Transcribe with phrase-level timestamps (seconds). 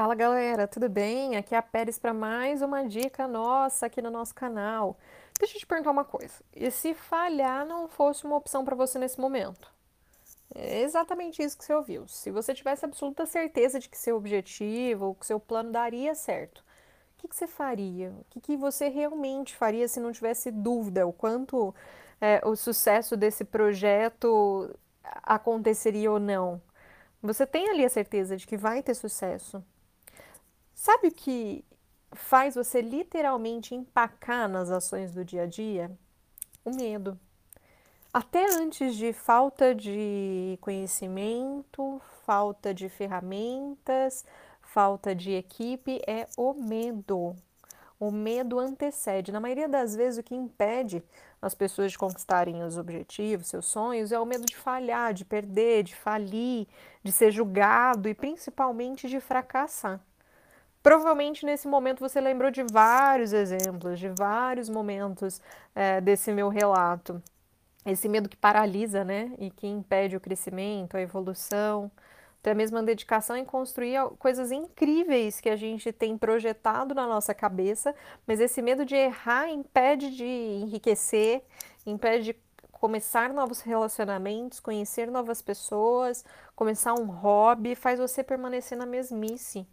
[0.00, 1.36] Fala galera, tudo bem?
[1.36, 4.98] Aqui é a Pérez para mais uma dica nossa aqui no nosso canal.
[5.38, 8.98] Deixa eu te perguntar uma coisa: e se falhar não fosse uma opção para você
[8.98, 9.70] nesse momento?
[10.54, 12.08] É exatamente isso que você ouviu.
[12.08, 16.64] Se você tivesse absoluta certeza de que seu objetivo, que seu plano daria certo, o
[17.18, 18.08] que, que você faria?
[18.08, 21.74] O que, que você realmente faria se não tivesse dúvida o quanto
[22.18, 24.74] é, o sucesso desse projeto
[25.04, 26.58] aconteceria ou não?
[27.22, 29.62] Você tem ali a certeza de que vai ter sucesso.
[30.80, 31.62] Sabe o que
[32.12, 35.90] faz você literalmente empacar nas ações do dia a dia?
[36.64, 37.20] O medo.
[38.10, 44.24] Até antes de falta de conhecimento, falta de ferramentas,
[44.62, 47.36] falta de equipe, é o medo.
[47.98, 49.30] O medo antecede.
[49.30, 51.04] Na maioria das vezes, o que impede
[51.42, 55.82] as pessoas de conquistarem os objetivos, seus sonhos, é o medo de falhar, de perder,
[55.82, 56.66] de falir,
[57.04, 60.00] de ser julgado e principalmente de fracassar.
[60.82, 65.40] Provavelmente nesse momento você lembrou de vários exemplos, de vários momentos
[65.74, 67.22] é, desse meu relato.
[67.84, 69.32] Esse medo que paralisa, né?
[69.38, 71.90] E que impede o crescimento, a evolução,
[72.40, 77.34] até mesmo a dedicação em construir coisas incríveis que a gente tem projetado na nossa
[77.34, 77.94] cabeça,
[78.26, 81.42] mas esse medo de errar impede de enriquecer,
[81.86, 82.36] impede de
[82.72, 86.24] começar novos relacionamentos, conhecer novas pessoas,
[86.56, 89.66] começar um hobby, faz você permanecer na mesmice.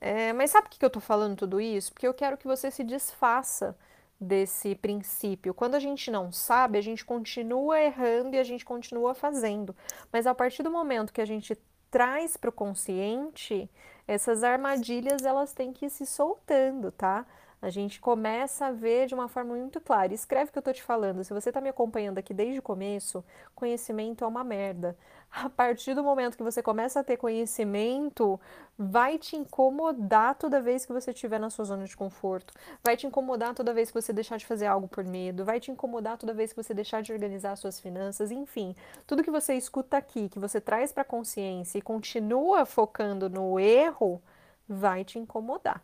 [0.00, 1.92] É, mas sabe por que eu estou falando tudo isso?
[1.92, 3.76] Porque eu quero que você se desfaça
[4.20, 5.54] desse princípio.
[5.54, 9.74] Quando a gente não sabe, a gente continua errando e a gente continua fazendo.
[10.12, 11.56] Mas a partir do momento que a gente
[11.90, 13.70] traz para o consciente,
[14.06, 17.26] essas armadilhas elas têm que ir se soltando, tá?
[17.60, 20.12] A gente começa a ver de uma forma muito clara.
[20.12, 21.24] Escreve o que eu tô te falando.
[21.24, 24.96] Se você tá me acompanhando aqui desde o começo, conhecimento é uma merda.
[25.32, 28.38] A partir do momento que você começa a ter conhecimento,
[28.78, 32.54] vai te incomodar toda vez que você estiver na sua zona de conforto.
[32.84, 35.44] Vai te incomodar toda vez que você deixar de fazer algo por medo.
[35.44, 38.30] Vai te incomodar toda vez que você deixar de organizar suas finanças.
[38.30, 38.74] Enfim,
[39.06, 44.22] tudo que você escuta aqui, que você traz para consciência e continua focando no erro,
[44.68, 45.82] vai te incomodar.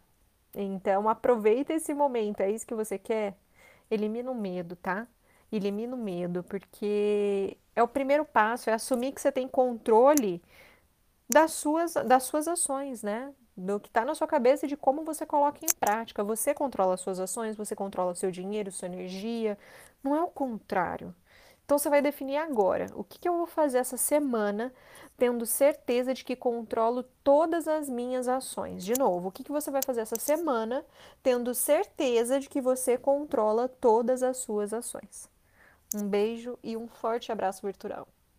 [0.55, 3.37] Então, aproveita esse momento, é isso que você quer?
[3.91, 5.07] Elimina o medo, tá?
[5.51, 10.43] Elimina o medo, porque é o primeiro passo, é assumir que você tem controle
[11.29, 13.33] das suas, das suas ações, né?
[13.57, 16.25] Do que está na sua cabeça e de como você coloca em prática.
[16.25, 19.59] Você controla as suas ações, você controla o seu dinheiro, sua energia.
[20.03, 21.15] Não é o contrário.
[21.73, 24.71] Então você vai definir agora o que, que eu vou fazer essa semana,
[25.17, 28.85] tendo certeza de que controlo todas as minhas ações.
[28.85, 30.85] De novo, o que, que você vai fazer essa semana,
[31.23, 35.31] tendo certeza de que você controla todas as suas ações.
[35.95, 38.07] Um beijo e um forte abraço virtual.